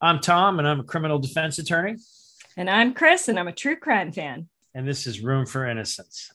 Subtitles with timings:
[0.00, 1.96] I'm Tom, and I'm a criminal defense attorney.
[2.56, 4.48] And I'm Chris, and I'm a true crime fan.
[4.74, 6.32] And this is Room for Innocence.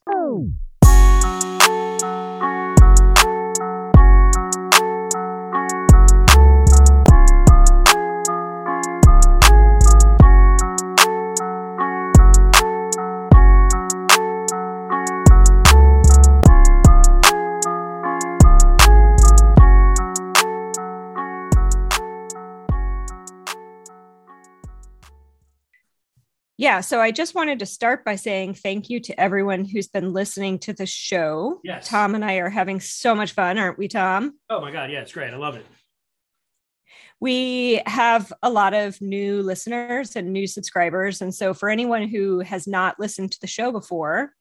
[26.69, 30.13] Yeah, so I just wanted to start by saying thank you to everyone who's been
[30.13, 31.61] listening to the show.
[31.63, 31.87] Yes.
[31.87, 34.35] Tom and I are having so much fun, aren't we, Tom?
[34.51, 34.91] Oh my God.
[34.91, 35.33] Yeah, it's great.
[35.33, 35.65] I love it.
[37.19, 41.23] We have a lot of new listeners and new subscribers.
[41.23, 44.35] And so, for anyone who has not listened to the show before,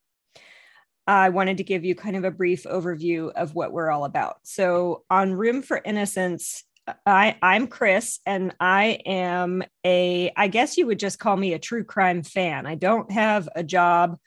[1.07, 4.37] I wanted to give you kind of a brief overview of what we're all about.
[4.43, 6.65] So, on Room for Innocence,
[7.07, 11.59] I, I'm Chris, and I am a, I guess you would just call me a
[11.59, 12.67] true crime fan.
[12.67, 14.19] I don't have a job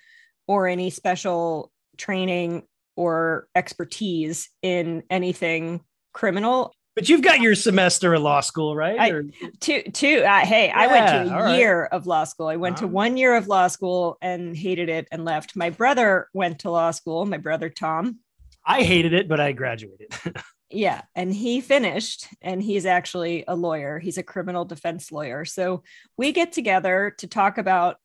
[0.47, 2.63] or any special training
[2.95, 5.81] or expertise in anything
[6.13, 6.73] criminal.
[6.95, 8.99] But you've got your semester of law school, right?
[8.99, 9.23] I- Or-
[9.61, 10.23] Two, two.
[10.27, 11.57] Uh, hey, I went to a all right.
[11.57, 12.47] year of law school.
[12.47, 15.55] I went to one year of law school and hated it and left.
[15.55, 17.25] My brother went to law school.
[17.25, 18.19] My brother Tom.
[18.65, 20.13] I hated it, but I graduated.
[20.73, 23.99] Yeah, and he finished, and he's actually a lawyer.
[23.99, 25.43] He's a criminal defense lawyer.
[25.43, 25.83] So
[26.17, 27.97] we get together to talk about.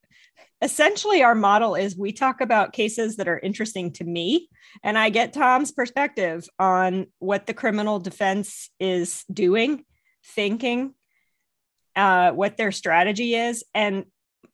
[0.62, 4.48] Essentially, our model is we talk about cases that are interesting to me,
[4.83, 9.84] and I get Tom's perspective on what the criminal defense is doing,
[10.25, 10.95] thinking,
[11.95, 14.06] uh, what their strategy is, and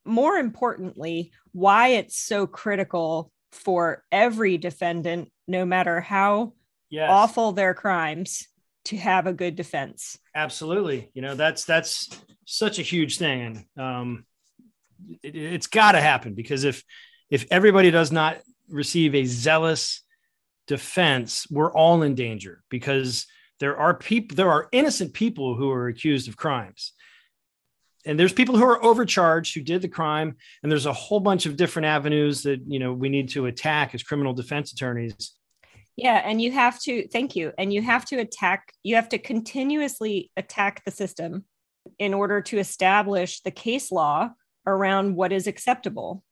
[0.05, 6.53] more importantly, why it's so critical for every defendant, no matter how
[6.93, 7.09] yes.
[7.11, 8.47] awful their crimes
[8.85, 10.19] to have a good defense.
[10.35, 11.11] Absolutely.
[11.15, 12.09] You know, that's that's
[12.45, 13.67] such a huge thing.
[13.77, 14.25] And um
[15.23, 16.85] it, it's gotta happen because if
[17.31, 20.03] if everybody does not receive a zealous
[20.67, 23.27] defense, we're all in danger because
[23.59, 26.93] there are people there are innocent people who are accused of crimes.
[28.05, 31.47] And there's people who are overcharged who did the crime, and there's a whole bunch
[31.47, 35.33] of different avenues that you know we need to attack as criminal defense attorneys.
[35.97, 39.19] Yeah, and you have to thank you and you have to attack you have to
[39.19, 41.45] continuously attack the system
[41.99, 44.31] in order to establish the case law
[44.67, 46.23] around what is acceptable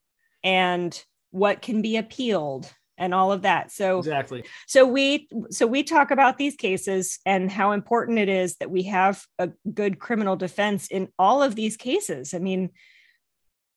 [0.43, 3.73] and what can be appealed and all of that.
[3.73, 4.45] So Exactly.
[4.67, 8.85] so we so we talk about these cases and how important it is that we
[8.85, 12.71] have a good criminal defense in all of these cases i mean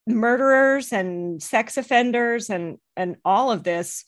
[0.05, 4.03] murderers and sex offenders and and all of this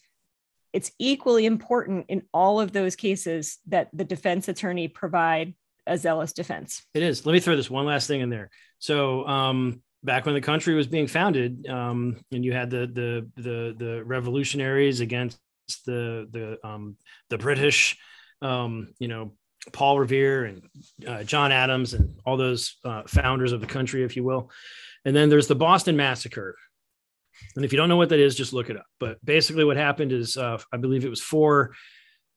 [0.76, 5.56] it's equally important in all of those cases that the defense attorney provide
[5.88, 7.26] a zealous defense It is.
[7.26, 8.50] Let me throw this one last thing in there.
[8.80, 13.42] So, um, back when the country was being founded, um, and you had the the
[13.42, 15.40] the the revolutionaries against
[15.86, 16.98] the the um,
[17.30, 17.98] the British,
[18.42, 19.34] um, you know,
[19.72, 20.62] Paul Revere and
[21.08, 24.52] uh, John Adams and all those uh, founders of the country, if you will.
[25.06, 26.56] And then there's the Boston Massacre.
[27.56, 28.86] And if you don't know what that is, just look it up.
[29.00, 31.74] But basically, what happened is, uh, I believe it was four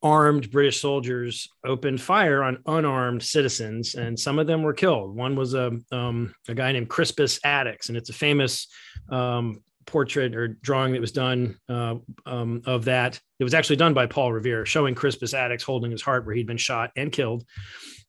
[0.03, 5.15] armed British soldiers opened fire on unarmed citizens, and some of them were killed.
[5.15, 8.69] One was a um, a guy named Crispus Attucks, and it's a famous
[9.11, 13.21] um, portrait or drawing that was done uh, um, of that.
[13.41, 16.47] It was actually done by Paul Revere, showing Crispus Attucks holding his heart where he'd
[16.47, 17.45] been shot and killed,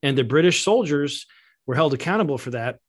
[0.03, 1.25] and the British soldiers
[1.65, 2.79] were held accountable for that,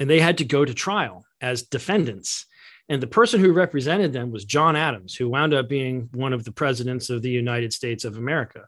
[0.00, 2.46] and they had to go to trial as defendants.
[2.90, 6.44] And the person who represented them was John Adams, who wound up being one of
[6.44, 8.66] the presidents of the United States of America.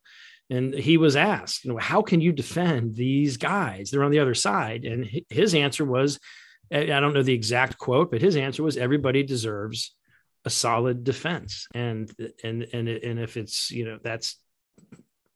[0.49, 3.91] And he was asked, you know, how can you defend these guys?
[3.91, 4.84] They're on the other side.
[4.84, 6.21] And his answer was,
[6.71, 9.94] I don't know the exact quote, but his answer was, everybody deserves
[10.44, 11.66] a solid defense.
[11.75, 12.10] And
[12.43, 14.37] and and and if it's you know that's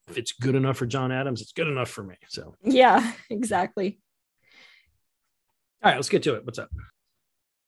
[0.08, 2.16] if it's good enough for John Adams, it's good enough for me.
[2.28, 4.00] So yeah exactly
[5.82, 6.44] all right, let's get to it.
[6.44, 6.70] What's up?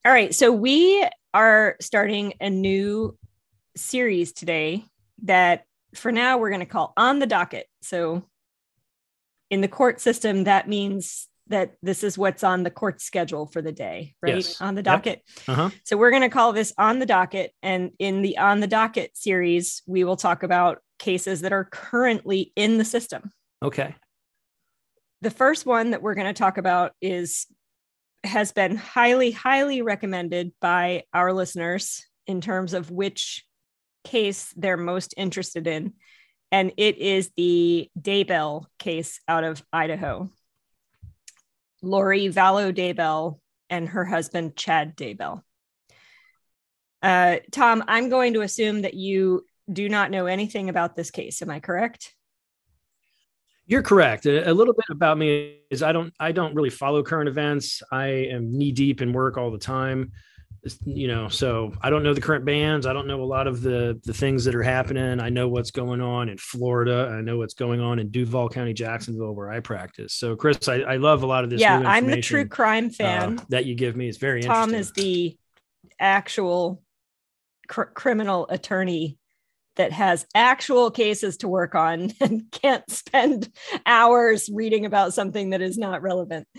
[0.05, 3.17] All right so we are starting a new
[3.77, 4.85] series today
[5.23, 5.65] that
[5.95, 8.23] for now we're going to call on the docket so
[9.51, 13.63] in the court system that means that this is what's on the court schedule for
[13.63, 14.61] the day right Yes.
[14.61, 14.85] on the Yep.
[14.85, 15.71] docket Uh-huh.
[15.85, 19.17] so we're going to call this on the docket and in the on the docket
[19.17, 23.31] series we will talk about cases that are currently in the system
[23.63, 23.95] Okay.
[25.23, 27.47] the first one that we're going to talk about is
[28.25, 33.45] has been highly highly recommended by our listeners in terms of which
[34.05, 35.93] case they're most interested in
[36.51, 40.29] and it is the daybell case out of idaho
[41.83, 43.39] Lori Vallow Daybell
[43.71, 45.43] and her husband, Chad Daybell.
[47.03, 51.43] Uh, Tom, I'm going to assume that you do not know anything about this case.
[51.43, 52.15] Am I correct?
[53.69, 54.25] You're correct.
[54.25, 57.83] A, a, little bit about me is I don't I don't really follow current events.
[57.93, 60.13] I am knee deep in work all the time.
[60.85, 62.87] You know, so I don't know the current bands.
[62.87, 65.21] I don't know a lot of the the things that are happening.
[65.21, 67.15] I know what's going on in Florida.
[67.15, 70.15] I know what's going on in Duval County, Jacksonville, where I practice.
[70.15, 71.61] So, Chris, I, I love a lot of this.
[71.61, 74.09] Yeah, I'm the true crime uh, fan uh, that you give me.
[74.09, 75.37] It's very Tom is the
[76.01, 76.83] actual
[77.69, 79.19] cr- criminal attorney
[79.79, 83.51] that has actual cases to work on and can't spend
[83.87, 86.47] hours reading about something that is not relevant.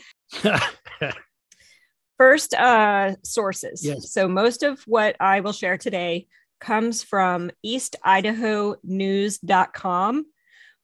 [2.18, 3.86] First, uh, sources.
[3.86, 4.12] Yes.
[4.12, 6.28] So, most of what I will share today
[6.60, 10.26] comes from eastidahonews.com,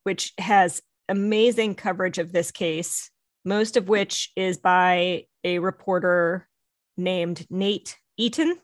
[0.04, 3.12] which has amazing coverage of this case,
[3.44, 6.48] most of which is by a reporter
[6.96, 8.58] named Nate Eaton.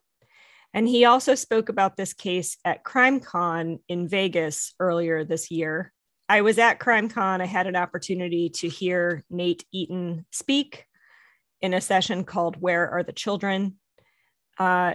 [0.73, 5.91] And he also spoke about this case at CrimeCon in Vegas earlier this year.
[6.29, 7.41] I was at CrimeCon.
[7.41, 10.85] I had an opportunity to hear Nate Eaton speak
[11.59, 13.77] in a session called Where Are the Children?
[14.57, 14.93] Uh,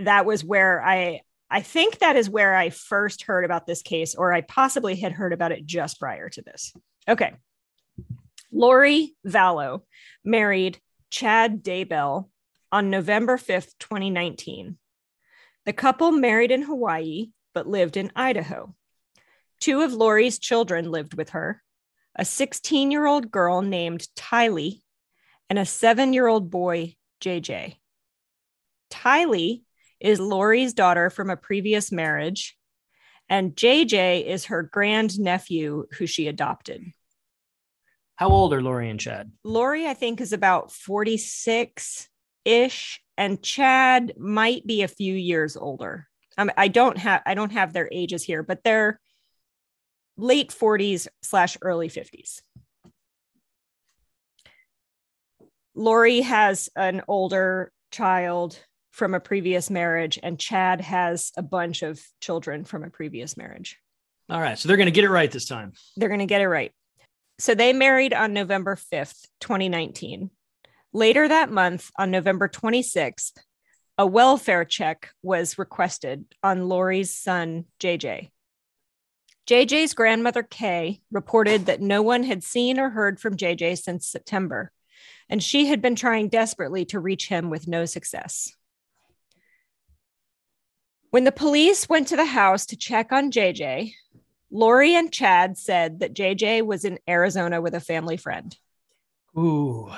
[0.00, 4.14] that was where I I think that is where I first heard about this case,
[4.14, 6.74] or I possibly had heard about it just prior to this.
[7.08, 7.34] Okay.
[8.52, 9.82] Lori Vallow
[10.24, 10.78] married
[11.10, 12.28] Chad Daybell
[12.70, 14.78] on November 5th, 2019.
[15.66, 18.74] The couple married in Hawaii but lived in Idaho.
[19.60, 21.62] Two of Lori's children lived with her
[22.14, 24.80] a 16 year old girl named Tylee
[25.48, 27.76] and a seven year old boy, JJ.
[28.90, 29.62] Tylee
[30.00, 32.56] is Lori's daughter from a previous marriage,
[33.28, 36.84] and JJ is her grand nephew who she adopted.
[38.16, 39.30] How old are Lori and Chad?
[39.44, 42.08] Lori, I think, is about 46
[42.44, 46.06] ish, and Chad might be a few years older.
[46.36, 49.00] Um, I don't have I don't have their ages here, but they're
[50.16, 52.40] late 40s slash early 50s.
[55.74, 58.58] Lori has an older child
[58.90, 63.78] from a previous marriage, and Chad has a bunch of children from a previous marriage.
[64.28, 64.58] All right.
[64.58, 65.72] So they're going to get it right this time.
[65.96, 66.72] They're going to get it right.
[67.38, 70.30] So they married on November 5th, 2019.
[70.92, 73.32] Later that month, on November 26th,
[73.98, 78.30] a welfare check was requested on Lori's son, JJ.
[79.46, 84.70] JJ's grandmother, Kay, reported that no one had seen or heard from JJ since September,
[85.28, 88.52] and she had been trying desperately to reach him with no success.
[91.10, 93.92] When the police went to the house to check on JJ,
[94.50, 98.56] Lori and Chad said that JJ was in Arizona with a family friend.
[99.36, 99.90] Ooh.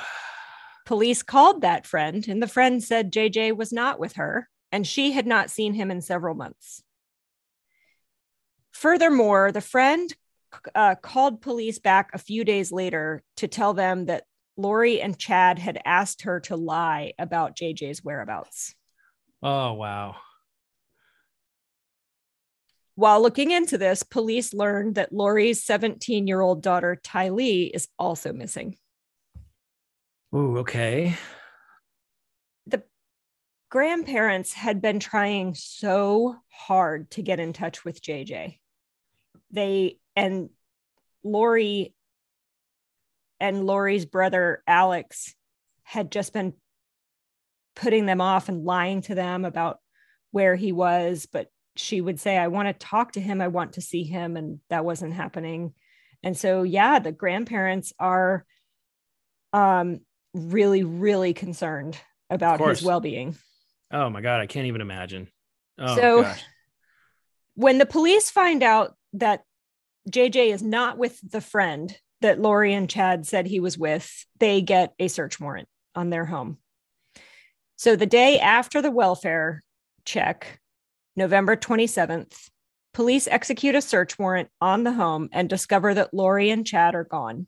[0.90, 5.12] Police called that friend, and the friend said JJ was not with her, and she
[5.12, 6.82] had not seen him in several months.
[8.72, 10.12] Furthermore, the friend
[10.75, 14.25] uh, called police back a few days later to tell them that
[14.56, 18.75] Lori and Chad had asked her to lie about JJ's whereabouts.
[19.44, 20.16] Oh, wow.
[22.96, 28.32] While looking into this, police learned that Lori's 17 year old daughter, Tylee, is also
[28.32, 28.76] missing.
[30.35, 31.17] Ooh, okay.
[32.67, 32.82] The
[33.70, 38.58] grandparents had been trying so hard to get in touch with JJ.
[39.51, 40.51] They and
[41.25, 41.94] Lori
[43.41, 45.34] and Lori's brother Alex
[45.82, 46.53] had just been
[47.75, 49.79] putting them off and lying to them about
[50.31, 53.72] where he was, but she would say, I want to talk to him, I want
[53.75, 55.72] to see him, and that wasn't happening.
[56.22, 58.44] And so, yeah, the grandparents are
[59.53, 60.01] um
[60.34, 63.37] really, really concerned about his well being.
[63.93, 65.29] Oh my God, I can't even imagine.
[65.79, 66.43] Oh, so, gosh.
[67.55, 69.43] when the police find out that
[70.10, 74.60] JJ is not with the friend that Lori and Chad said he was with, they
[74.60, 76.58] get a search warrant on their home.
[77.77, 79.63] So, the day after the welfare
[80.05, 80.60] check,
[81.17, 82.51] November 27th,
[82.93, 87.05] police execute a search warrant on the home and discover that Lori and Chad are
[87.05, 87.46] gone.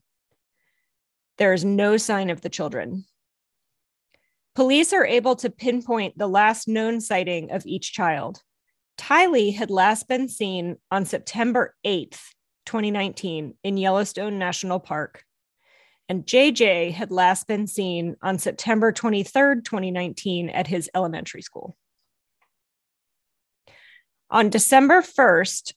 [1.38, 3.04] There is no sign of the children.
[4.54, 8.42] Police are able to pinpoint the last known sighting of each child.
[8.98, 12.20] Tylee had last been seen on September 8th,
[12.66, 15.24] 2019, in Yellowstone National Park.
[16.08, 21.74] And JJ had last been seen on September 23rd, 2019, at his elementary school.
[24.30, 25.72] On December 1st,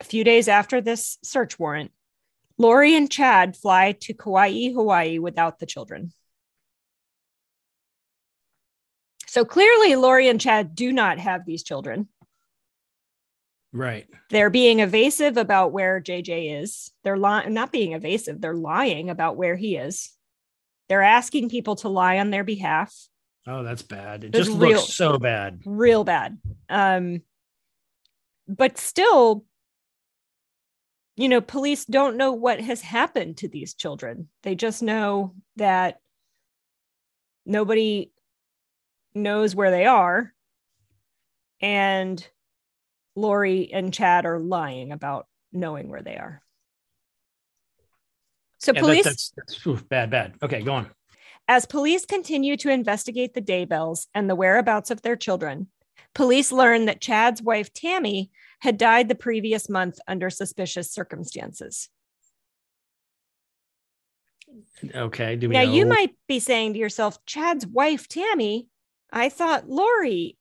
[0.00, 1.90] a few days after this search warrant,
[2.58, 6.12] Lori and Chad fly to Kauai, Hawaii without the children.
[9.26, 12.08] So clearly, Lori and Chad do not have these children.
[13.72, 14.06] Right.
[14.30, 16.90] They're being evasive about where JJ is.
[17.04, 20.12] They're lying, not being evasive, they're lying about where he is.
[20.88, 22.94] They're asking people to lie on their behalf.
[23.46, 24.24] Oh, that's bad.
[24.24, 25.60] It That's just real- looks so bad.
[25.64, 26.38] Real bad.
[26.68, 27.22] Um,
[28.46, 29.44] but still,
[31.18, 34.28] you know, police don't know what has happened to these children.
[34.44, 35.98] They just know that
[37.44, 38.12] nobody
[39.14, 40.32] knows where they are.
[41.60, 42.24] And
[43.16, 46.40] Lori and Chad are lying about knowing where they are.
[48.58, 50.36] So Yeah, police that's, that's oof, bad, bad.
[50.40, 50.90] Okay, go on.
[51.48, 55.66] as police continue to investigate the Daybells and the whereabouts of their children,
[56.14, 58.30] police learn that Chad's wife Tammy
[58.60, 61.88] had died the previous month under suspicious circumstances.
[64.94, 65.36] Okay.
[65.36, 68.68] Do we Now, you might be saying to yourself, Chad's wife Tammy,
[69.12, 70.36] I thought Lori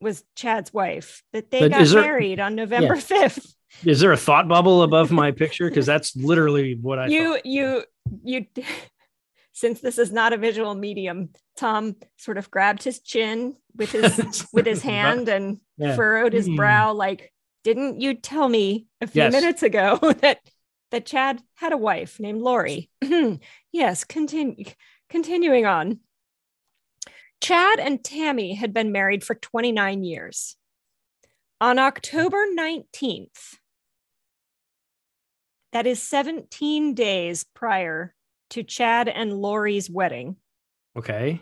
[0.00, 3.54] was Chad's wife, that they But got there- married on November 5th.
[3.84, 5.68] Is there a thought bubble above my picture?
[5.68, 7.46] Because that's literally what I you thought.
[7.46, 7.84] you
[8.24, 8.46] you
[9.52, 14.46] since this is not a visual medium tom sort of grabbed his chin with his
[14.52, 15.94] with his hand and Yeah.
[15.94, 16.56] furrowed his Hmm.
[16.56, 17.32] brow like
[17.64, 19.32] didn't you tell me a few Yes.
[19.32, 20.38] minutes ago that
[20.90, 22.90] that chad had a wife named lori
[23.72, 24.64] yes continue
[25.08, 26.00] continuing on
[27.40, 30.56] chad and tammy had been married for 29 years
[31.60, 33.56] on october 19th
[35.72, 38.12] that is 17 days prior
[38.50, 40.34] to Chad and Lori's wedding.
[40.96, 41.40] Okay.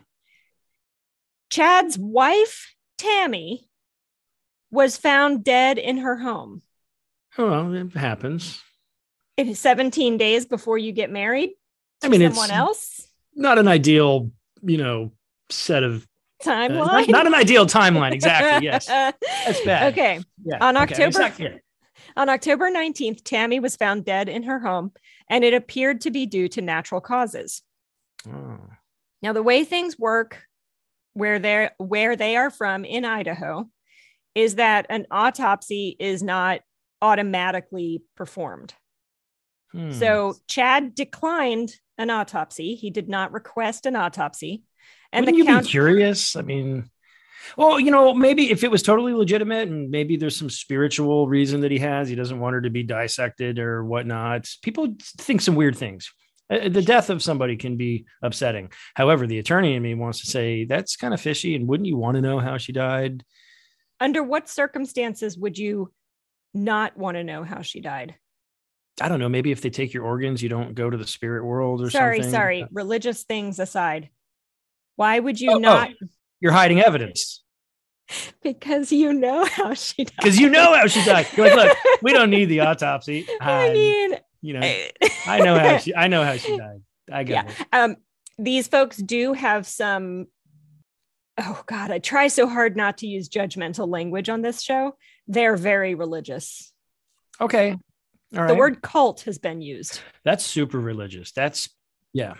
[1.48, 3.67] Chad's wife, Tammy,
[4.70, 6.62] was found dead in her home.
[7.36, 8.62] Oh, well, it happens.
[9.36, 11.50] It is 17 days before you get married
[12.02, 13.08] I mean, it's someone else.
[13.34, 14.30] not an ideal,
[14.62, 15.12] you know,
[15.50, 16.06] set of
[16.44, 16.86] uh, Timeline.
[16.86, 18.12] not, not an ideal timeline.
[18.12, 18.48] Exactly.
[18.66, 18.86] Yes.
[18.86, 19.92] That's bad.
[19.92, 20.20] Okay.
[20.44, 20.58] Yeah.
[20.60, 21.60] On okay, October- exactly.
[22.16, 24.92] On October 19th, Tammy was found dead in her home,
[25.30, 27.62] and it appeared to be due to natural causes.
[28.28, 28.58] Oh.
[29.22, 30.42] Now, the way things work
[31.12, 33.68] where they're where they are from in Idaho
[34.38, 36.60] is that an autopsy is not
[37.02, 38.72] automatically performed.
[39.72, 39.90] Hmm.
[39.90, 42.76] So Chad declined an autopsy.
[42.76, 44.62] He did not request an autopsy.
[45.12, 46.36] And Wouldn't the you count be curious?
[46.36, 46.88] I mean,
[47.56, 51.62] well, you know, maybe if it was totally legitimate and maybe there's some spiritual reason
[51.62, 54.48] that he has, he doesn't want her to be dissected or whatnot.
[54.62, 56.12] People think some weird things.
[56.48, 58.70] Uh, The death of somebody can be upsetting.
[58.94, 61.56] However, the attorney in me wants to say that's kind of fishy.
[61.56, 63.24] And wouldn't you want to know how she died?
[64.00, 65.92] Under what circumstances would you
[66.54, 68.14] not want to know how she died?
[69.00, 69.28] I don't know.
[69.28, 72.16] Maybe if they take your organs, you don't go to the spirit world or Sorry,
[72.18, 72.30] something.
[72.32, 72.60] sorry.
[72.60, 72.68] Sorry.
[72.72, 74.10] Religious things aside.
[74.96, 75.58] Why would you Oh, oh.
[75.58, 75.90] not?
[76.40, 77.42] You're hiding evidence
[78.42, 80.14] Because you know how she died.
[80.18, 81.26] because you know how she died.
[81.36, 83.26] Like, look, we don't need the autopsy.
[83.40, 84.60] I Um, mean, you know,
[85.26, 85.94] I know how she.
[85.94, 86.80] I know how she died.
[87.12, 87.50] I get Yeah.
[87.52, 87.66] it.
[87.72, 87.96] um
[88.38, 90.26] these folks do have some
[91.38, 95.56] oh god i try so hard not to use judgmental language on this show they're
[95.56, 96.72] very religious
[97.40, 97.76] Okay.
[98.34, 98.48] All right.
[98.48, 101.32] the word cult has been used that's super religious.
[101.32, 101.70] That's
[102.12, 102.34] yeah.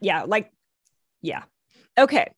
[0.00, 0.50] yeah like
[1.20, 1.44] yeah
[1.96, 2.32] okay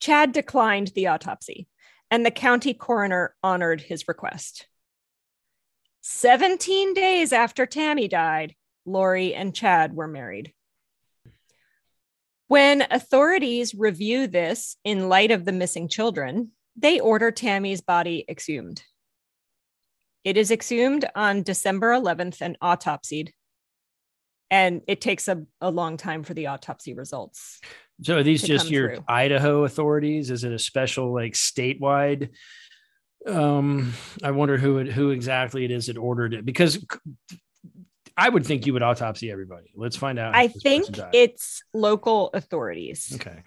[0.00, 1.68] chad declined the autopsy
[2.10, 4.66] and the county coroner honored his request
[6.02, 8.54] 17 days after tammy died
[8.86, 10.54] lori and chad were married
[12.48, 18.82] When authorities review this in light of the missing children, they order Tammy's body exhumed.
[20.24, 23.30] It is exhumed on December 11th and autopsied.
[24.50, 27.60] And it takes a, a long time for the autopsy results.
[28.02, 29.04] So are these just your through.
[29.08, 30.30] Idaho authorities?
[30.30, 32.30] Is it a special like statewide?
[33.26, 36.82] Um, I wonder who it, who exactly it is that ordered it because
[38.18, 39.70] I would think you would autopsy everybody.
[39.76, 40.34] Let's find out.
[40.34, 43.44] I think it's local authorities okay.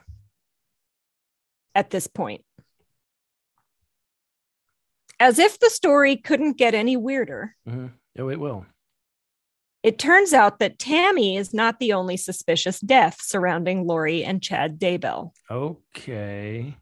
[1.76, 2.46] at this point.
[5.20, 7.92] As if the story couldn't get any weirder, Mhm.
[8.18, 8.66] Oh, it will.
[9.84, 14.80] it turns out that Tammy is not the only suspicious death surrounding Lori and Chad
[14.80, 15.34] Daybell.
[15.50, 16.78] Okay.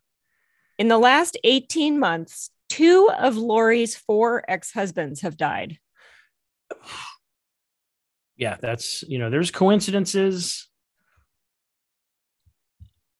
[0.77, 5.79] In the last 18 months, two of Lori's four ex husbands have died.
[8.39, 10.67] Yeah, that's you know, there's coincidences.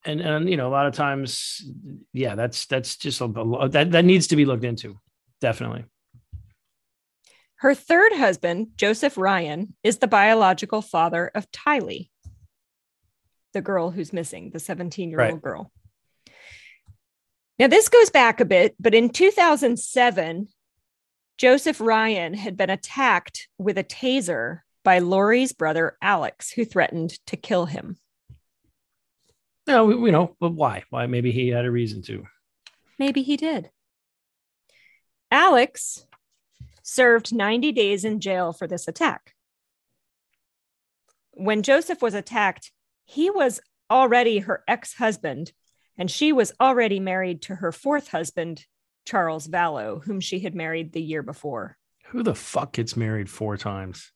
[0.05, 1.61] And and you know, a lot of times,
[2.13, 4.97] yeah, that's that's just a, a- that that needs to be looked into.
[5.41, 5.83] Definitely.
[7.57, 12.09] Her third husband, Joseph Ryan, is the biological father of Tylee,
[13.53, 15.41] the girl who's missing, the 17 year old Right.
[15.41, 15.71] girl.
[17.59, 20.47] Now, this goes back a bit, but in 2007,
[21.37, 27.37] Joseph Ryan had been attacked with a taser by Lori's brother, Alex, who threatened to
[27.37, 27.97] kill him.
[29.67, 30.83] No, we, we know, but why?
[30.89, 31.05] Why?
[31.05, 32.25] Maybe he had a reason to.
[32.97, 33.69] Maybe he did.
[35.31, 36.05] Alex
[36.81, 39.35] served 90 days in jail for this attack.
[41.33, 42.71] When Joseph was attacked,
[43.05, 45.51] he was already her ex husband,
[45.97, 48.65] and she was already married to her fourth husband,
[49.05, 51.77] Charles Vallow, whom she had married the year before.
[52.07, 54.11] Who the fuck gets married four times?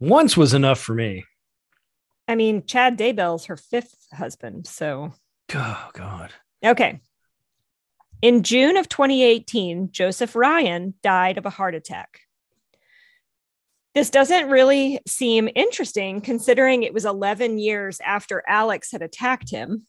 [0.00, 1.24] Once was enough for me.
[2.26, 4.66] I mean, Chad Daybell's her fifth husband.
[4.66, 5.12] So,
[5.54, 6.32] Oh God.
[6.64, 7.00] okay.
[8.20, 12.20] In June of 2018, Joseph Ryan died of a heart attack.
[13.94, 19.86] This doesn't really seem interesting considering it was 11 years after Alex had attacked him,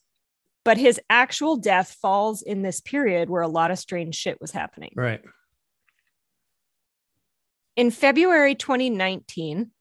[0.63, 4.51] but his actual death falls in this period where a lot of strange shit was
[4.51, 4.93] happening.
[4.95, 5.21] Right.
[7.75, 9.71] In February 2019,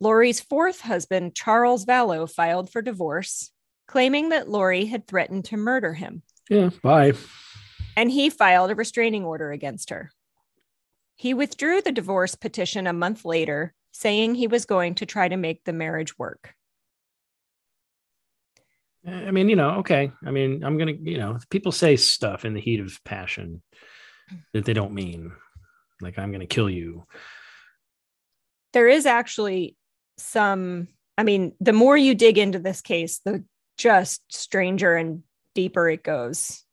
[0.00, 3.50] Lori's fourth husband, Charles Vallow, filed for divorce,
[3.86, 6.70] claiming that Lori had threatened to murder him, Yeah.
[6.82, 7.12] Bye.
[7.96, 10.10] and he filed a restraining order against her.
[11.16, 15.36] He withdrew the divorce petition a month later, saying he was going to try to
[15.36, 16.54] make the marriage work.
[19.06, 20.12] I mean, you know, okay.
[20.26, 23.62] I mean, I'm gonna, you know, people say stuff in the heat of passion
[24.52, 25.32] that they don't mean.
[26.02, 27.06] Like I'm gonna kill you.
[28.72, 29.76] There is actually
[30.20, 33.44] some, I mean, the more you dig into this case, the
[33.76, 35.22] just stranger and
[35.54, 36.64] deeper it goes.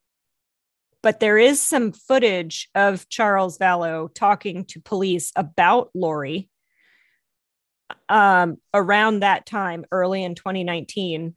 [1.02, 6.50] But there is some footage of Charles Vallow talking to police about Lori
[8.10, 11.36] um, around that time, early in 2019,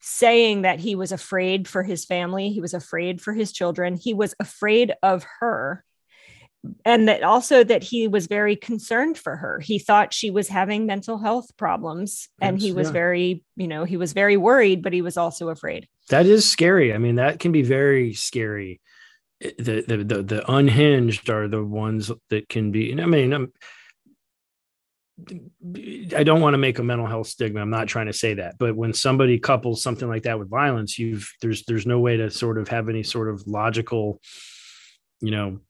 [0.00, 4.14] saying that he was afraid for his family, he was afraid for his children, he
[4.14, 5.84] was afraid of her
[6.84, 10.86] and that also that he was very concerned for her he thought she was having
[10.86, 12.92] mental health problems and he was yeah.
[12.92, 16.92] very you know he was very worried but he was also afraid That is scary.
[16.92, 18.80] I mean, that can be very scary.
[19.40, 23.00] The the the, the unhinged are the ones that can be.
[23.00, 23.52] I mean, I'm,
[26.16, 27.60] I don't want to make a mental health stigma.
[27.60, 30.98] I'm not trying to say that, but when somebody couples something like that with violence,
[30.98, 34.20] you've there's there's no way to sort of have any sort of logical,
[35.20, 35.60] you know,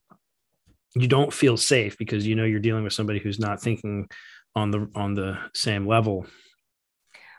[0.95, 4.09] you don't feel safe because you know you're dealing with somebody who's not thinking
[4.55, 6.27] on the on the same level.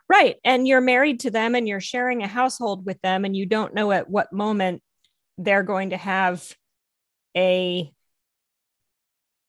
[0.10, 3.46] right and you're married to them and you're sharing a household with them and you
[3.46, 4.82] don't know at what moment
[5.38, 6.56] they're going to have
[7.36, 7.92] a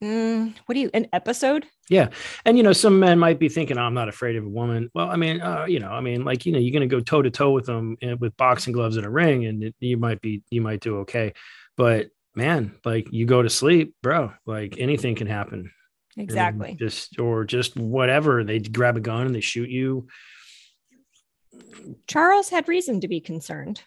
[0.02, 2.08] mm, what do you an episode Yeah.
[2.44, 4.90] And, you know, some men might be thinking, oh, I'm not afraid of a woman.
[4.94, 7.00] Well, I mean, uh, you know, I mean, like, you know, you're going to go
[7.00, 9.96] toe to toe with them uh, with boxing gloves in a ring and it, you
[9.98, 11.34] might be, you might do okay.
[11.76, 15.70] But man, like you go to sleep, bro, like anything can happen.
[16.16, 18.44] And exactly Just, or just whatever.
[18.44, 20.06] They grab a gun and they shoot you.
[22.06, 23.82] Charles had reason to be concerned.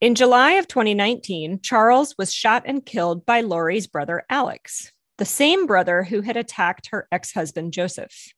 [0.00, 5.66] In July of 2019, Charles was shot and killed by Lori's brother, Alex, the same
[5.66, 8.32] brother who had attacked her ex husband, Joseph.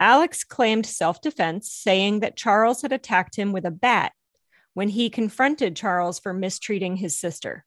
[0.00, 4.12] Alex claimed self defense, saying that Charles had attacked him with a bat
[4.78, 7.64] when he confronted Charles for mistreating his sister.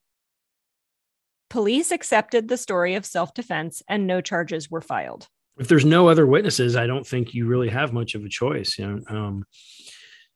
[1.50, 5.28] Police accepted the story of self defense and no charges were filed.
[5.60, 8.80] If there's no other witnesses, I don't think you really have much of a choice.
[8.80, 9.44] You know, um,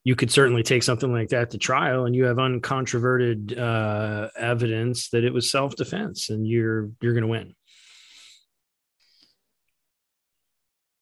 [0.03, 5.07] you could certainly take something like that to trial and you have uncontroverted uh, evidence
[5.11, 7.55] that it was self-defense and you're you're going to win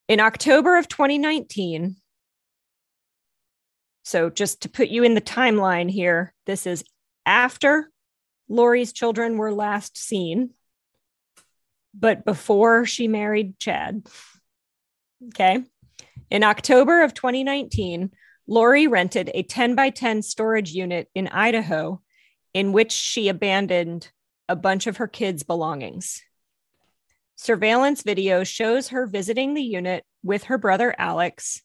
[0.07, 1.95] In October of 2019,
[4.03, 6.83] so just to put you in the timeline here, this is
[7.25, 7.89] after
[8.49, 10.51] Lori's children were last seen,
[11.93, 14.05] but before she married Chad.
[15.29, 15.63] Okay.
[16.29, 18.11] In October of 2019,
[18.45, 22.01] Lori rented a 10 by 10 storage unit in Idaho
[22.53, 24.11] in which she abandoned
[24.49, 26.21] a bunch of her kids' belongings.
[27.35, 31.61] Surveillance video shows her visiting the unit with her brother Alex,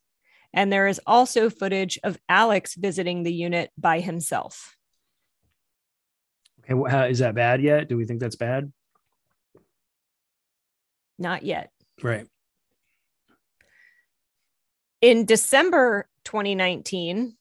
[0.52, 4.76] and there is also footage of Alex visiting the unit by himself.
[6.60, 8.72] okay how, is that bad yet do we think that's bad
[11.18, 11.70] Not yet.
[12.02, 12.26] right
[15.00, 17.36] In December 2019,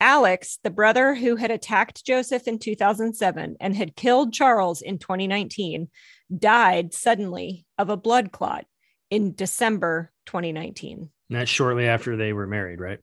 [0.00, 5.88] Alex, the brother who had attacked Joseph in 2007 and had killed Charles in 2019,
[6.36, 8.64] died suddenly of a blood clot
[9.10, 11.10] in December 2019.
[11.30, 12.98] And that's shortly after they were married, right?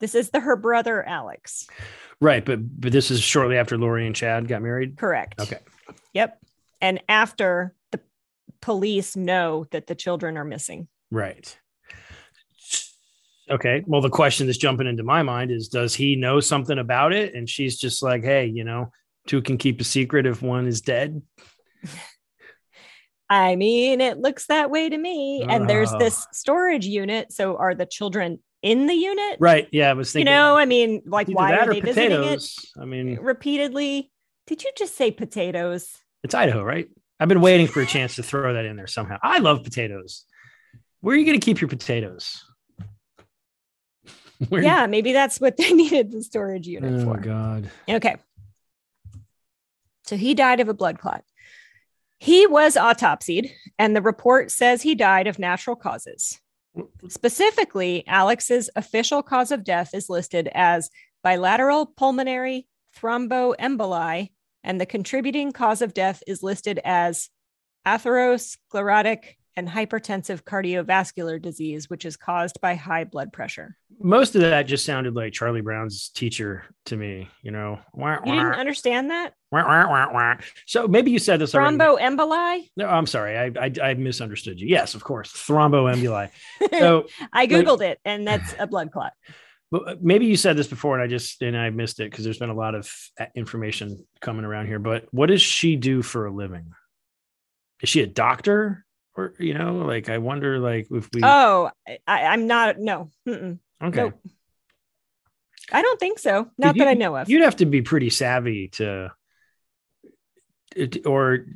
[0.00, 1.66] This is the her brother Alex.
[2.20, 4.98] Right, but but this is shortly after Lori and Chad got married.
[4.98, 5.40] Correct.
[5.40, 5.60] Okay.
[6.12, 6.38] Yep.
[6.82, 8.00] And after the
[8.60, 10.88] police know that the children are missing.
[11.10, 11.56] Right.
[13.50, 13.82] Okay.
[13.86, 17.34] Well, the question that's jumping into my mind is does he know something about it?
[17.34, 18.90] And she's just like, hey, you know,
[19.26, 21.22] two can keep a secret if one is dead.
[23.30, 25.42] I mean, it looks that way to me.
[25.48, 25.98] And there's Oh.
[25.98, 27.32] this storage unit.
[27.32, 29.36] So are the children in the unit?
[29.40, 29.68] Right.
[29.72, 29.90] Yeah.
[29.90, 32.46] I was thinking, You know, I mean, like, why are they visiting it.
[32.80, 34.10] I mean, repeatedly?
[34.46, 35.96] Did you just say potatoes?
[36.22, 36.88] it's Idaho, right?
[37.20, 39.18] I've been waiting for a chance to throw that in there somehow.
[39.22, 40.24] I love potatoes.
[41.00, 42.42] Where are you going to keep your potatoes?
[44.48, 47.18] Where Yeah, maybe that's what they needed the storage unit Oh for.
[47.20, 47.70] God.
[47.88, 48.16] Okay.
[50.06, 51.24] So he died of a blood clot.
[52.24, 56.40] He was autopsied, and the report says he died of natural causes.
[57.06, 60.88] Specifically, Alex's official cause of death is listed as
[61.22, 64.30] bilateral pulmonary thromboemboli,
[64.62, 67.28] and the contributing cause of death is listed as
[67.86, 73.76] atherosclerotic and hypertensive cardiovascular disease, which is caused by high blood pressure.
[74.00, 77.28] Most of that just sounded like Charlie Brown's teacher to me.
[77.42, 77.78] You know.
[77.92, 79.34] Wah, You didn't understand that?
[79.52, 80.34] wah, wah, wah, wah.
[80.66, 81.76] So maybe you said this already.
[81.76, 82.70] Thromboemboli?
[82.76, 83.38] No, I'm sorry.
[83.38, 84.66] I, I I misunderstood you.
[84.66, 85.32] Yes, of course.
[85.32, 86.30] Thromboemboli.
[86.78, 89.12] So I googled it, and that's a blood clot.
[89.70, 92.38] but maybe you said this before, and I just and I missed it because there's
[92.38, 92.90] been a lot of
[93.20, 94.80] uh, information coming around here.
[94.80, 96.72] But what does she do for a living?
[97.82, 98.83] Is she a doctor,
[99.16, 102.78] or you know, like I wonder, like if we Oh, I, I'm not.
[102.78, 103.58] No, Mm-mm.
[103.82, 104.00] okay.
[104.02, 104.14] nope.
[105.72, 106.50] I don't think so.
[106.58, 107.28] Not You- that I know of.
[107.30, 109.10] You'd have to be pretty savvy to,
[110.76, 111.46] uh, or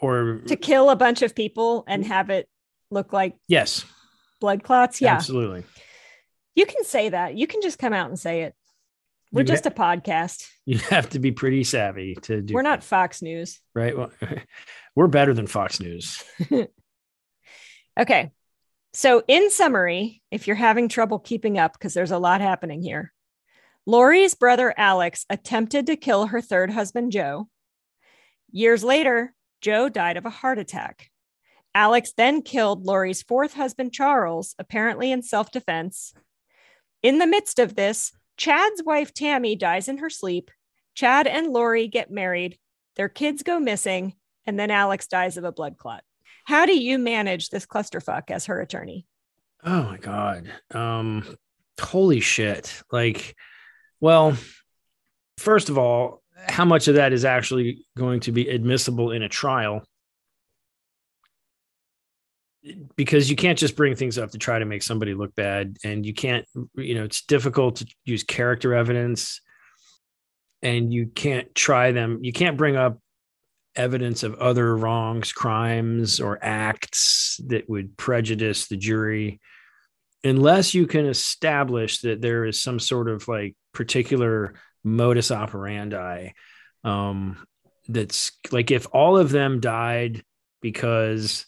[0.00, 2.48] or to kill a bunch of people and have it
[2.90, 3.84] look like yes,
[4.40, 5.00] blood clots.
[5.00, 5.64] Yeah, absolutely.
[6.54, 7.36] you can say that.
[7.36, 8.54] You can just come out and say it.
[9.34, 10.46] We're You just a podcast.
[10.64, 12.54] You have to be pretty savvy to do.
[12.54, 13.60] We're not Fox News.
[13.74, 13.98] right.
[13.98, 14.12] Well,
[14.94, 16.22] we're better than Fox News.
[17.98, 18.32] Okay.
[18.92, 23.12] So, in summary, if you're having trouble keeping up, because there's a lot happening here,
[23.86, 27.48] Lori's brother Alex attempted to kill her third husband, Joe.
[28.50, 31.10] Years later, Joe died of a heart attack.
[31.74, 36.14] Alex then killed Lori's fourth husband, Charles, apparently in self defense.
[37.02, 40.50] In the midst of this, Chad's wife, Tammy, dies in her sleep.
[40.94, 42.58] Chad and Lori get married.
[42.96, 44.14] Their kids go missing.
[44.46, 46.04] And then Alex dies of a blood clot.
[46.44, 49.06] How do you manage this clusterfuck as her attorney?
[49.64, 50.52] Oh my god.
[50.72, 51.36] Um
[51.80, 52.82] holy shit.
[52.92, 53.34] Like
[54.00, 54.36] well,
[55.38, 59.28] first of all, how much of that is actually going to be admissible in a
[59.28, 59.82] trial?
[62.96, 66.04] Because you can't just bring things up to try to make somebody look bad and
[66.06, 69.40] you can't you know, it's difficult to use character evidence
[70.62, 72.20] and you can't try them.
[72.22, 72.98] You can't bring up
[73.76, 79.40] evidence of other wrongs, crimes, or acts that would prejudice the jury
[80.24, 86.30] unless you can establish that there is some sort of like particular modus operandi
[86.82, 87.46] um
[87.88, 90.22] that's like if all of them died
[90.60, 91.46] because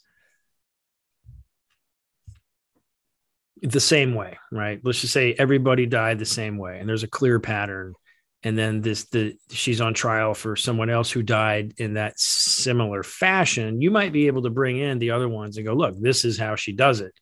[3.63, 4.81] the same way right?
[4.83, 7.95] Let's just say everybody died the same way and there's a clear pattern.
[8.43, 13.03] And then this the she's on trial for someone else who died in that similar
[13.03, 13.81] fashion.
[13.81, 16.39] You might be able to bring in the other ones and go look this is
[16.39, 17.13] how she does it.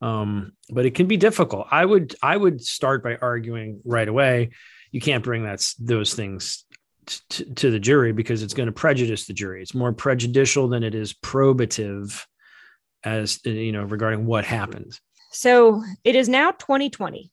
[0.00, 1.68] Um, but it can be difficult.
[1.70, 4.50] I would i would start by arguing right away
[4.90, 6.64] you can't bring that those things
[7.06, 9.62] t- to the jury because it's going to prejudice the jury.
[9.62, 12.24] It's more prejudicial than it is probative
[13.04, 14.98] as you know regarding what happened
[15.30, 17.30] So it is now 2020.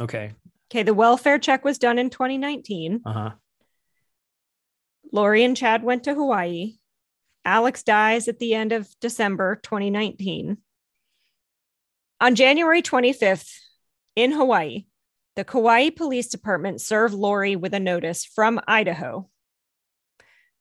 [0.00, 0.32] okay
[0.70, 3.02] Okay, the welfare check was done in 2019.
[3.04, 3.30] uh-huh
[5.14, 6.76] Lori and Chad went to Hawaii.
[7.44, 10.56] Alex dies at the end of December 2019.
[12.20, 13.52] On January 25th
[14.16, 14.86] in Hawaii,
[15.36, 19.28] the Kauai Police Department served Lori with a notice from Idaho.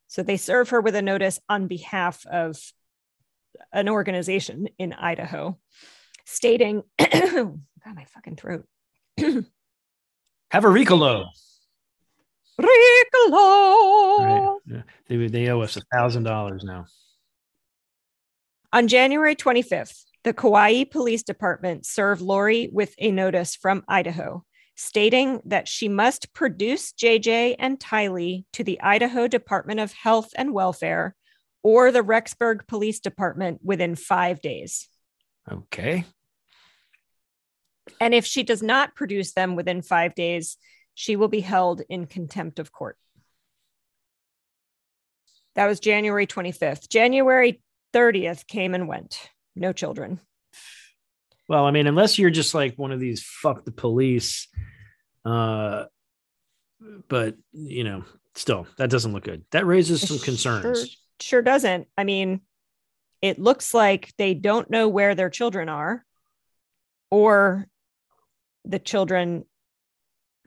[0.07, 2.57] So they serve her with a notice on behalf of
[3.71, 5.57] an organization in Idaho
[6.25, 8.65] stating, God, my fucking throat.
[9.17, 11.25] have a Ricola
[12.59, 14.19] Ricola.
[14.19, 14.81] right Yeah.
[15.07, 16.85] they, they owe us a thousand dollars now
[18.73, 24.43] On January 25th, the Kauai Police Department served Lori with a notice from Idaho
[24.75, 30.53] stating that she must produce JJ and Tylee to the Idaho Department of Health and
[30.53, 31.15] Welfare
[31.63, 34.87] or the Rexburg Police Department within five days.
[35.51, 36.05] Okay.
[37.99, 40.57] And if she does not produce them within five days,
[40.93, 42.97] she will be held in contempt of court.
[45.55, 46.89] That was January 25th.
[46.89, 47.61] January
[47.93, 49.29] 30th came and went.
[49.55, 50.19] No children.
[51.49, 54.47] Well, I mean, unless you're just like one of these fuck the police,
[55.25, 55.85] uh,
[57.09, 59.43] but you know, still that doesn't look good.
[59.51, 60.79] That raises some concerns.
[60.79, 60.87] Sure,
[61.21, 61.87] sure doesn't.
[61.97, 62.41] I mean,
[63.21, 66.03] it looks like they don't know where their children are,
[67.09, 67.67] or
[68.65, 69.45] the children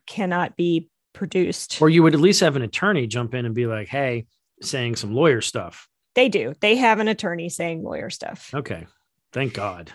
[0.06, 1.80] cannot be produced.
[1.80, 4.26] Or you would at least have an attorney jump in and be like, hey,
[4.60, 5.88] saying some lawyer stuff.
[6.14, 6.54] They do.
[6.60, 8.50] They have an attorney saying lawyer stuff.
[8.54, 8.86] Okay.
[9.32, 9.92] Thank God.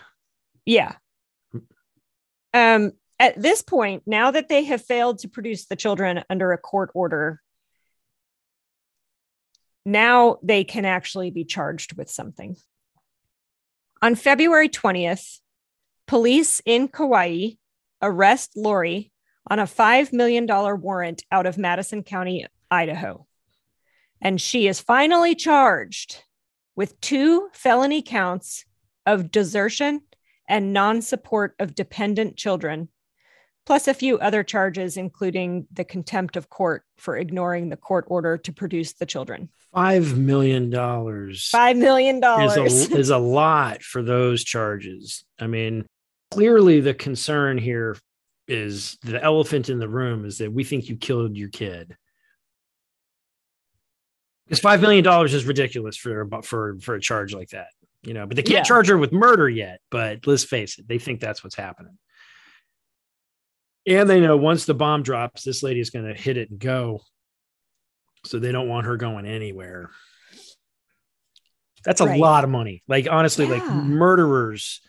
[0.66, 0.94] Yeah.
[2.52, 6.58] Um, at this point, now that they have failed to produce the children under a
[6.58, 7.40] court order,
[9.84, 12.56] now they can actually be charged with something.
[14.02, 15.40] On February 20th,
[16.06, 17.50] police in Kauai
[18.02, 19.12] arrest Lori
[19.46, 23.26] on a $5 million warrant out of Madison County, Idaho.
[24.20, 26.22] And she is finally charged
[26.76, 28.64] with two felony counts
[29.06, 30.02] of desertion
[30.48, 32.88] and non support of dependent children,
[33.66, 38.36] plus a few other charges, including the contempt of court for ignoring the court order
[38.38, 39.48] to produce the children.
[39.72, 41.48] Five million dollars.
[41.48, 45.24] Five million dollars is, is a lot for those charges.
[45.38, 45.86] I mean,
[46.30, 47.96] clearly the concern here
[48.48, 51.96] is the elephant in the room is that we think you killed your kid.
[54.44, 57.68] Because five million dollars is ridiculous for for for a charge like that,
[58.02, 58.26] you know.
[58.26, 58.62] But they can't yeah.
[58.64, 59.78] charge her with murder yet.
[59.92, 61.96] But let's face it, they think that's what's happening,
[63.86, 66.58] and they know once the bomb drops, this lady is going to hit it and
[66.58, 67.00] go.
[68.24, 69.90] So they don't want her going anywhere.
[71.84, 72.20] That's a right.
[72.20, 72.82] lot of money.
[72.86, 73.54] Like honestly, yeah.
[73.54, 74.82] like murderers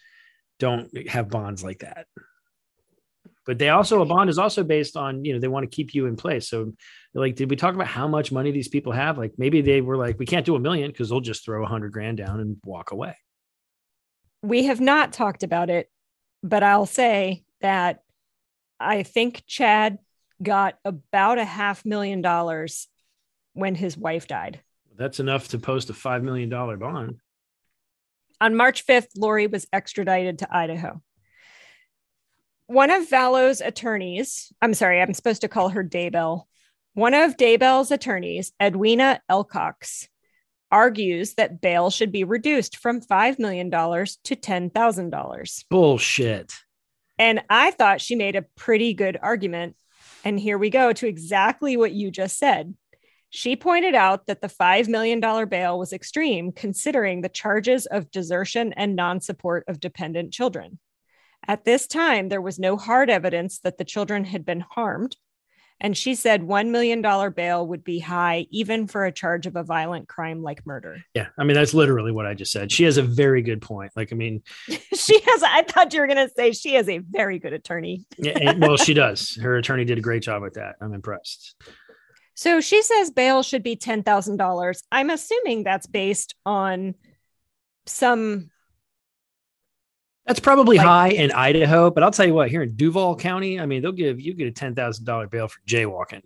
[0.59, 2.07] don't have bonds like that
[3.45, 5.93] but they also a bond is also based on you know they want to keep
[5.93, 6.71] you in place so
[7.13, 9.97] like did we talk about how much money these people have like maybe they were
[9.97, 12.57] like we can't do a million because they'll just throw a hundred grand down and
[12.63, 13.15] walk away
[14.41, 15.89] we have not talked about it
[16.43, 18.03] but i'll say that
[18.81, 19.97] i think chad
[20.41, 22.87] got about a half million dollars
[23.53, 24.61] when his wife died
[24.97, 27.19] that's enough to post a five million dollar bond
[28.39, 31.01] on march 5th lori was extradited to idaho
[32.71, 36.43] one of Vallow's attorneys, I'm sorry, I'm supposed to call her Daybell.
[36.93, 40.07] One of Daybell's attorneys, Edwina Elcox,
[40.71, 45.65] argues that bail should be reduced from $5 million to $10,000.
[45.69, 46.53] Bullshit.
[47.21, 49.75] And I thought she made a pretty good argument.
[50.25, 52.73] And here we go to exactly what you just said.
[53.29, 58.73] She pointed out that the $5 million bail was extreme, considering the charges of desertion
[58.73, 60.79] and non support of dependent children.
[61.47, 65.15] At this time, there was no hard evidence that the children had been harmed.
[65.83, 67.01] And she said $1 million
[67.33, 70.97] bail would be high, even for a charge of a violent crime like murder.
[71.15, 71.27] Yeah.
[71.39, 72.71] I mean, that's literally what I just said.
[72.71, 73.91] She has a very good point.
[73.95, 76.99] Like, I mean, she has, I thought you were going to say she has a
[76.99, 78.05] very good attorney.
[78.19, 79.35] yeah, eh, well, she does.
[79.41, 80.75] Her attorney did a great job with that.
[80.79, 81.55] I'm impressed.
[82.35, 84.83] So she says bail should be $10,000.
[84.91, 86.93] I'm assuming that's based on
[87.87, 88.51] some
[90.25, 93.59] that's probably like, high in Idaho, but I'll tell you what, here in Duval County,
[93.59, 96.21] I mean, they'll give you get a ten thousand dollar bail for jaywalking.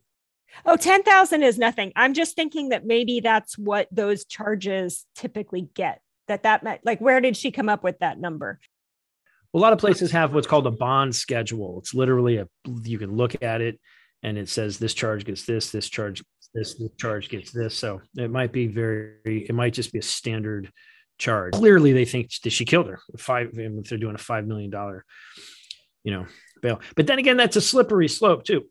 [0.66, 1.92] Oh, 10,000 is nothing.
[1.98, 6.00] I'm just thinking that maybe that's what those charges typically get.
[6.30, 8.60] That that might, like where did she come up with that number?
[9.56, 11.80] a lot of places have what's called a bond schedule.
[11.80, 12.48] It's literally a
[12.84, 13.80] you can look at it
[14.22, 16.22] and it says this charge gets this, this charge
[16.54, 17.74] this, this charge gets this.
[17.74, 20.70] So it might be very it might just be a standard
[21.18, 21.54] charge.
[21.54, 23.00] Clearly, they think that she killed her.
[23.18, 25.06] Five, if they're doing a five million dollar,
[26.04, 26.26] you know,
[26.62, 26.82] bail.
[26.96, 28.66] But then again, that's a slippery slope too,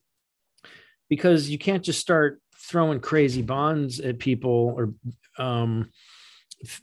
[1.09, 4.95] because you can't just start throwing crazy bonds at people or
[5.39, 5.91] um,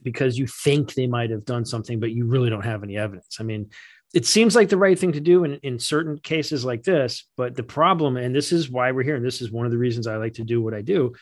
[0.04, 3.38] because you think they might have done something, but you really don't have any evidence.
[3.40, 3.70] I mean,
[4.14, 7.56] it seems like the right thing to do in, in certain cases like this, but
[7.56, 10.06] the problem, and this is why we're here, and this is one of the reasons
[10.06, 11.14] I like to do what I do,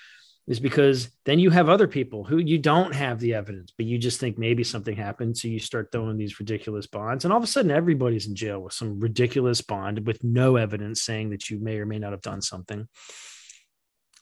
[0.49, 3.99] is because then you have other people who you don't have the evidence, but you
[3.99, 5.37] just think maybe something happened.
[5.37, 8.59] So you start throwing these ridiculous bonds, and all of a sudden everybody's in jail
[8.59, 12.23] with some ridiculous bond with no evidence saying that you may or may not have
[12.23, 12.87] done something.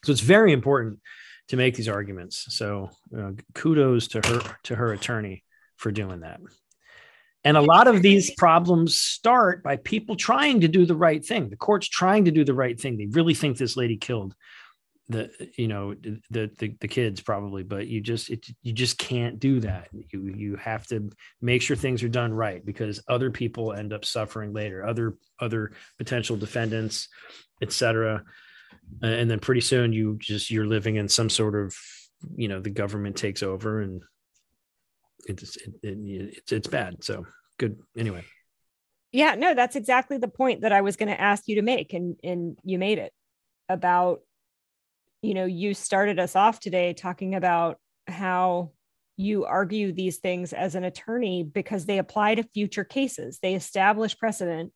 [0.04, 1.00] So it's very important
[1.48, 2.44] to make these arguments.
[2.50, 5.44] So uh, kudos to her to her attorney
[5.76, 6.40] for doing that.
[7.42, 11.48] And a lot of these problems start by people trying to do the right thing.
[11.48, 12.98] The court's trying to do the right thing.
[12.98, 14.34] They really think this lady killed
[15.08, 19.38] the you know the the, the kids probably but you just it, you just can't
[19.38, 19.88] do that.
[19.92, 24.04] You you have to make sure things are done right because other people end up
[24.04, 27.08] suffering later other other potential defendants
[27.62, 28.22] etc
[29.02, 31.76] and then pretty soon you just you're living in some sort of
[32.36, 34.02] you know the government takes over and
[35.26, 35.98] it's it, it,
[36.36, 37.02] it's it's bad.
[37.04, 37.26] So
[37.58, 37.78] good.
[37.96, 38.24] Anyway.
[39.12, 41.94] Yeah no that's exactly the point that i was going to ask you to make
[41.94, 43.10] and and you made it
[43.70, 44.20] about
[45.22, 48.70] you know you started us off today talking about how
[49.16, 53.40] you argue these things as an attorney because they apply to future cases.
[53.42, 54.72] They establish precedent.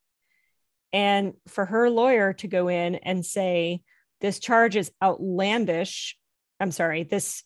[0.91, 3.81] And for her lawyer to go in and say
[4.23, 6.17] this charge is outlandish
[6.59, 7.43] i'm sorry this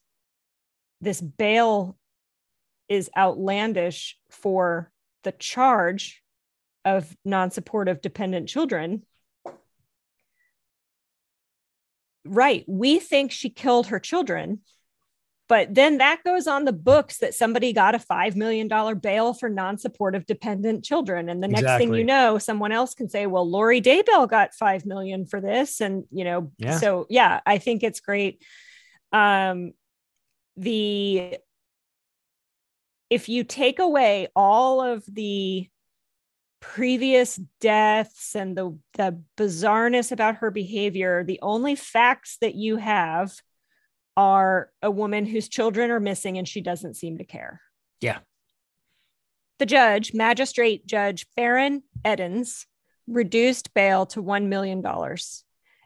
[1.02, 1.98] this bail
[2.88, 4.90] is outlandish for
[5.24, 6.24] the charge
[6.86, 9.04] of non-support of dependent children
[12.30, 14.60] right we think she killed her children
[15.48, 18.68] but then that goes on the books that somebody got a $5 million
[19.00, 21.30] bail for non-support of dependent children.
[21.30, 21.88] And the next exactly.
[21.88, 25.80] thing you know, someone else can say, well, Lori Daybell got 5 million for this.
[25.80, 26.78] And, you know, yeah.
[26.78, 28.44] so yeah, I think it's great.
[29.14, 29.72] Um,
[30.58, 31.38] the,
[33.10, 35.70] if you take away all of the
[36.60, 43.34] previous deaths and the, the bizarreness about her behavior, the only facts that you have
[44.16, 47.62] are a woman whose children are missing and she doesn't seem to care.
[48.02, 48.20] Yeah.
[49.60, 52.66] The judge, Magistrate Judge Faren Eddins,
[53.08, 54.84] reduced bail to $1 million,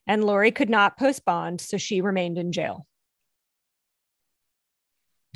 [0.08, 2.88] and Lori could not post bond, so she remained in jail.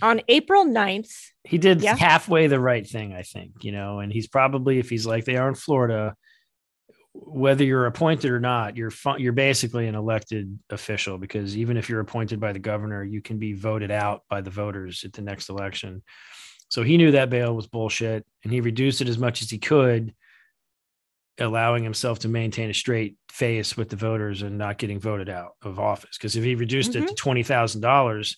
[0.02, 1.12] On April 9th,
[1.44, 1.96] he did yeah.
[1.96, 5.38] halfway the right thing, I think, you know, and he's probably, if he's like they
[5.38, 6.16] are in Florida,
[7.14, 11.90] whether you're appointed or not, you're fu- you're basically an elected official because even if
[11.90, 15.22] you're appointed by the governor, you can be voted out by the voters at the
[15.22, 16.04] next election.
[16.70, 19.60] So he knew that bail was bullshit, and he reduced it as much as he
[19.60, 20.14] could,
[21.40, 25.54] allowing himself to maintain a straight face with the voters and not getting voted out
[25.62, 26.18] of office.
[26.18, 27.04] Because if he reduced mm-hmm.
[27.04, 28.38] it to twenty thousand dollars,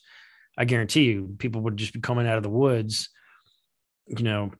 [0.57, 3.09] I guarantee you, people would just be coming out of the woods,
[4.07, 4.51] you know,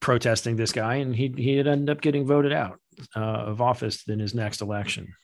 [0.00, 2.78] protesting this guy, and he he'd end up getting voted out
[3.16, 5.14] uh, of office in his next election.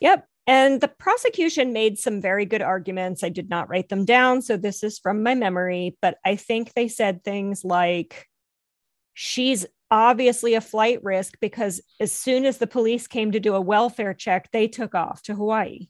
[0.00, 0.26] Yep.
[0.46, 3.22] And the prosecution made some very good arguments.
[3.22, 4.42] I did not write them down.
[4.42, 8.26] So this is from my memory, but I think they said things like,
[9.14, 13.60] she's obviously a flight risk because as soon as the police came to do a
[13.60, 15.88] welfare check, they took off to Hawaii.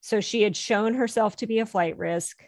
[0.00, 2.42] So she had shown herself to be a flight risk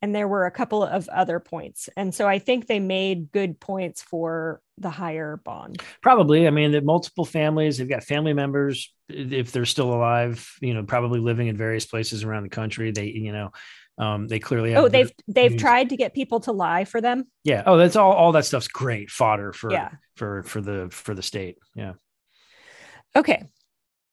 [0.00, 1.88] and there were a couple of other points.
[1.96, 5.82] And so i think they made good points for the higher bond.
[6.02, 6.46] Probably.
[6.46, 10.84] I mean that multiple families they've got family members if they're still alive you know
[10.84, 13.50] probably living in various places around the country they you know
[13.96, 15.60] um, they clearly oh they've they've news.
[15.60, 17.24] tried to get people to lie for them?
[17.42, 17.64] Yeah.
[17.66, 19.90] Oh that's all all that stuff's great fodder for yeah.
[20.16, 21.58] for for the for the state.
[21.74, 21.94] Yeah.
[23.16, 23.44] Okay.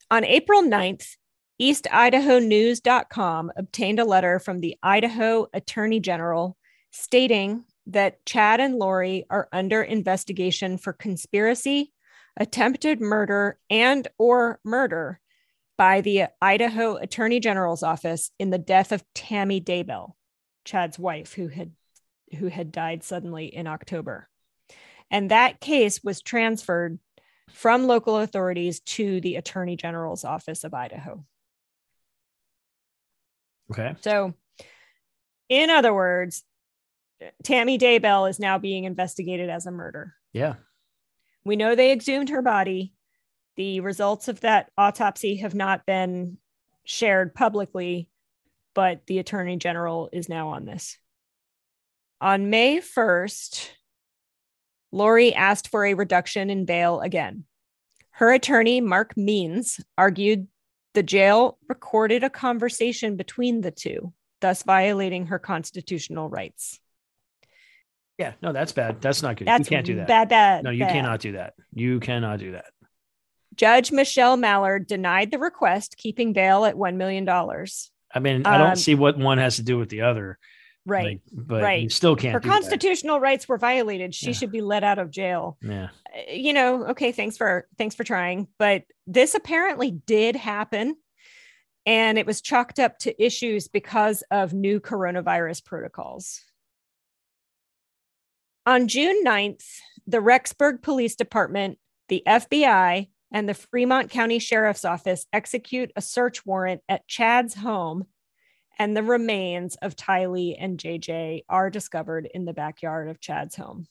[0.10, 1.16] On april 9th
[1.62, 6.58] EastIdahoNews.com obtained a letter from the Idaho Attorney General
[6.92, 11.94] stating that Chad and Lori are under investigation for conspiracy,
[12.36, 15.20] attempted murder, and or murder
[15.78, 20.14] by the Idaho Attorney General's office in the death of Tammy Daybell,
[20.66, 21.72] Chad's wife, who had
[22.40, 24.28] who had died suddenly in October.
[25.12, 27.00] And that case was transferred
[27.52, 31.24] from local authorities to the Attorney General's office of Idaho.
[33.72, 33.96] Okay.
[34.02, 34.34] So,
[35.50, 36.44] in other words,
[37.44, 40.14] Tammy Daybell is now being investigated as a murder.
[40.34, 40.56] Yeah.
[41.44, 42.94] We know they exhumed her body.
[43.56, 46.38] The results of that autopsy have not been
[46.84, 48.10] shared publicly,
[48.74, 50.98] but the attorney general is now on this.
[52.22, 53.70] On May 1st,
[54.92, 57.46] Lori asked for a reduction in bail again.
[58.12, 60.48] Her attorney, Mark Means, argued
[60.96, 66.80] the jail recorded a conversation between the two, thus violating her constitutional rights.
[68.18, 69.02] Yeah, no, that's bad.
[69.02, 69.48] That's not good.
[69.48, 70.08] That's you can't do that.
[70.08, 70.64] Bad, bad.
[70.64, 70.94] No, you bad.
[70.94, 71.54] cannot do that.
[71.74, 72.66] You cannot do that.
[73.56, 77.28] Judge Michelle Mallard denied the request, keeping bail at $1 million.
[77.30, 80.38] I mean, I don't um, see what one has to do with the other.
[80.86, 81.06] Right.
[81.06, 81.84] Like, but right.
[81.84, 82.34] you still can't.
[82.34, 83.22] Her constitutional that.
[83.22, 84.14] rights were violated.
[84.14, 84.34] She yeah.
[84.34, 85.58] should be let out of jail.
[85.62, 85.90] Yeah.
[86.16, 90.96] Uh, you know, okay, thanks for thanks for trying, but this apparently did happen
[91.86, 96.42] and it was chalked up to issues because of new coronavirus protocols.
[98.66, 99.64] On June 9th,
[100.08, 101.78] the Rexburg Police Department,
[102.10, 108.06] the FBI, and the Fremont County Sheriff's Office execute a search warrant at Chad's home,
[108.78, 113.88] and the remains of Tylee and JJ are discovered in the backyard of Chad's home.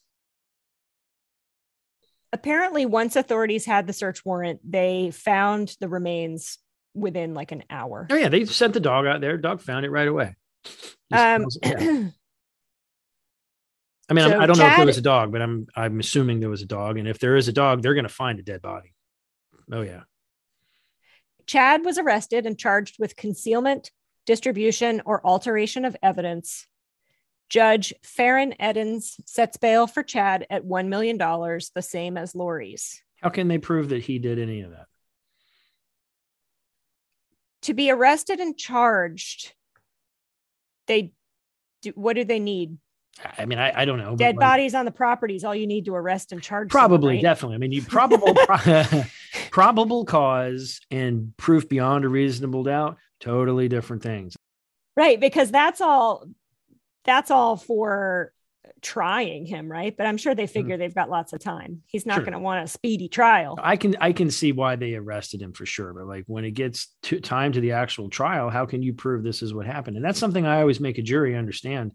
[2.32, 6.58] Apparently, once authorities had the search warrant, they found the remains
[6.94, 8.06] within like an hour.
[8.10, 9.36] Oh yeah, they sent the dog out there.
[9.36, 10.34] Dog found it right away.
[11.12, 12.08] Um, Yeah.
[14.06, 16.40] I mean, So I don't know if there was a dog, but I'm I'm assuming
[16.40, 18.42] there was a dog, and if there is a dog, they're going to find a
[18.42, 18.92] dead body.
[19.72, 20.02] Oh yeah,
[21.46, 23.90] Chad was arrested and charged with concealment,
[24.26, 26.66] distribution, or alteration of evidence.
[27.48, 33.02] Judge Faren Eddins sets bail for Chad at $1 million, the same as Lori's.
[33.22, 34.86] how can they prove that he did any of that?
[37.62, 39.52] To be arrested and charged,
[40.86, 41.12] they
[41.82, 42.78] do, what do they need?
[43.38, 44.16] I mean, I, I don't know.
[44.16, 46.72] Dead like, bodies on the property is all you need to arrest and charge.
[46.72, 47.22] someone, Probably, right?
[47.22, 47.54] definitely.
[47.54, 48.82] I mean, you probable pro-
[49.50, 54.36] probable cause and proof beyond a reasonable doubt, totally different things.
[54.96, 56.24] Right, because that's all
[57.04, 58.32] that's all for
[58.80, 59.94] trying him, right?
[59.96, 60.52] But I'm sure they mm-hmm.
[60.52, 61.82] figure they've got lots of time.
[61.86, 62.24] He's not Sure.
[62.24, 63.58] going to want a speedy trial.
[63.62, 66.52] I can I can see why they arrested him for sure, but like when it
[66.52, 69.96] gets to time to the actual trial, how can you prove this is what happened?
[69.96, 71.92] And that's something I always make a jury understand,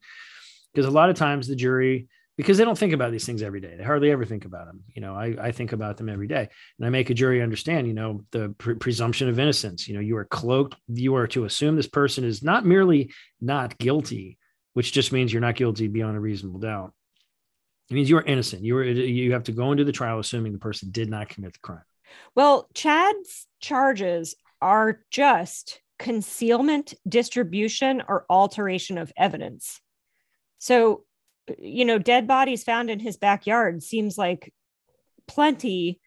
[0.73, 2.07] because a lot of times the jury
[2.39, 3.75] because they don't think about these things every day.
[3.75, 4.85] They hardly ever think about them.
[4.95, 7.85] You know, I, I think about them every day, and I make a jury understand.
[7.85, 9.89] You know, the pre- presumption of innocence.
[9.89, 10.77] You know, you are cloaked.
[10.87, 13.11] You are to assume this person is not merely
[13.41, 14.37] not guilty,
[14.73, 16.93] which just means you're not guilty beyond a reasonable doubt.
[17.89, 18.63] It means you are innocent.
[18.63, 21.51] You are you have to go into the trial assuming the person did not commit
[21.51, 21.83] the crime.
[22.35, 29.81] Well, Chad's charges are just concealment, distribution, or alteration of evidence.
[30.57, 31.03] So,
[31.57, 34.53] you know, dead bodies found in his backyard seems like
[35.27, 35.99] plenty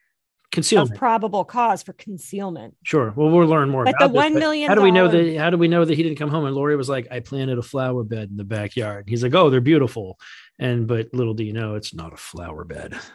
[0.51, 0.93] Concealment.
[0.93, 2.76] of probable cause for concealment.
[2.82, 3.12] Sure.
[3.16, 5.36] Well, we'll learn more But about the this, $1 million How do we know that?
[5.38, 6.45] How do we know that he didn't come home?
[6.45, 9.49] And Lori was like, "I planted a flower bed in the backyard." He's like, "Oh,
[9.49, 10.18] they're beautiful,"
[10.59, 12.99] and but little do you know, it's not a flower bed.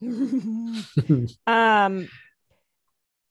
[1.46, 2.08] um,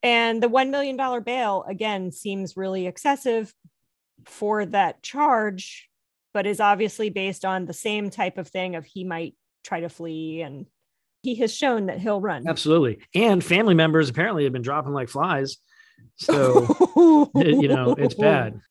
[0.04, 3.54] and the $1 million bail, again, seems really excessive
[4.26, 5.87] for that charge,
[6.38, 9.34] but is obviously based on the same type of thing of he might
[9.64, 10.68] try to flee and
[11.24, 12.48] he has shown that he'll run.
[12.48, 13.00] Absolutely.
[13.16, 15.58] And family members apparently have been dropping like flies.
[16.18, 16.68] So
[17.36, 18.62] you know, it's bad.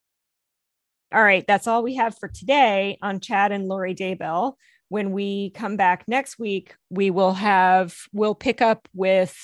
[1.13, 4.53] All right, that's all we have for today on Chad and Lori Daybell.
[4.89, 9.37] When we come back next week, we will have we'll pick up with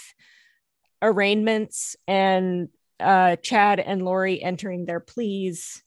[1.03, 2.69] arraignments and
[3.01, 5.83] uh, Chad and Lori entering their pleas,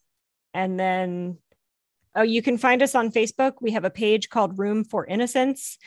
[0.54, 1.38] and then
[2.16, 3.53] oh, you can find us on Facebook.
[3.61, 5.78] We have a page called Room for Innocence.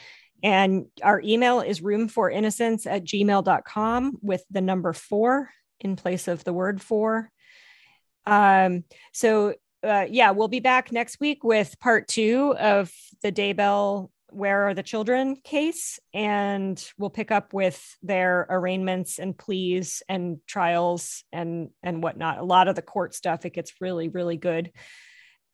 [0.43, 5.51] And our email is roomforinnocence at gmail.com with the number four
[5.81, 7.31] in place of the word for.
[8.27, 14.11] Um, so uh, yeah, we'll be back next week with part two of the Daybell
[14.31, 20.39] Where Are the Children case, and we'll pick up with their arraignments and pleas and
[20.47, 22.39] trials and and whatnot.
[22.39, 23.47] A lot of the court stuff.
[23.47, 24.73] It gets really really good.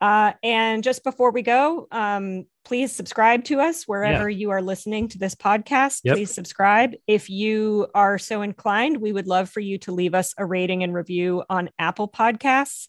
[0.04, 5.08] Uh, and just before we go, um, please subscribe to us wherever you are listening
[5.08, 6.02] to this podcast.
[6.04, 6.16] Yep.
[6.16, 6.92] Please subscribe.
[7.06, 10.82] If you are so inclined, we would love for you to leave us a rating
[10.82, 12.88] and review on Apple Podcasts.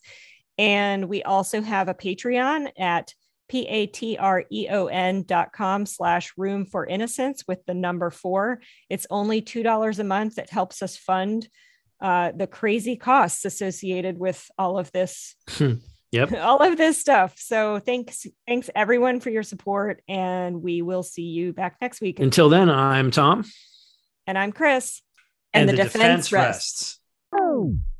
[0.57, 3.13] And we also have a Patreon at
[3.47, 8.59] p-a-t-r-e-o-n dot com slash room for innocence with the number four
[8.89, 11.47] it's only two dollars a month it helps us fund
[12.01, 15.35] uh, the crazy costs associated with all of this
[16.15, 16.31] Yep.
[16.41, 21.23] all of this stuff so thanks thanks everyone for your support and we will see
[21.23, 23.43] you back next week Until then, I'm Tom.
[24.25, 25.01] and i'm chris
[25.53, 26.99] and, the, defense, rests.
[27.31, 27.94] rests.